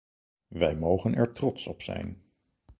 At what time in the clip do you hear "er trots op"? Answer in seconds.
1.15-1.81